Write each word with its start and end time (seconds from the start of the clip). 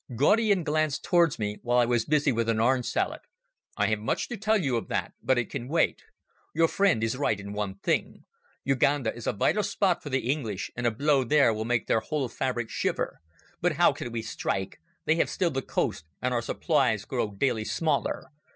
Gaudian 0.15 0.63
glanced 0.63 1.03
towards 1.03 1.37
me 1.37 1.57
while 1.61 1.77
I 1.77 1.85
was 1.85 2.05
busy 2.05 2.31
with 2.31 2.49
an 2.49 2.59
orange 2.59 2.87
salad. 2.87 3.19
"I 3.77 3.85
have 3.85 3.99
much 3.99 4.29
to 4.29 4.35
tell 4.35 4.57
you 4.59 4.75
of 4.75 4.87
that. 4.87 5.13
But 5.21 5.37
it 5.37 5.51
can 5.51 5.67
wait. 5.67 6.01
Your 6.55 6.67
friend 6.67 7.03
is 7.03 7.15
right 7.15 7.39
in 7.39 7.53
one 7.53 7.75
thing. 7.75 8.25
Uganda 8.63 9.13
is 9.15 9.27
a 9.27 9.31
vital 9.31 9.61
spot 9.61 10.01
for 10.01 10.09
the 10.09 10.31
English, 10.31 10.71
and 10.75 10.87
a 10.87 10.91
blow 10.91 11.23
there 11.23 11.53
will 11.53 11.65
make 11.65 11.85
their 11.85 11.99
whole 11.99 12.27
fabric 12.29 12.67
shiver. 12.67 13.19
But 13.61 13.73
how 13.73 13.93
can 13.93 14.11
we 14.11 14.23
strike? 14.23 14.79
They 15.05 15.17
have 15.17 15.29
still 15.29 15.51
the 15.51 15.61
coast, 15.61 16.05
and 16.19 16.33
our 16.33 16.41
supplies 16.41 17.05
grow 17.05 17.29
daily 17.35 17.65
smaller." 17.65 18.31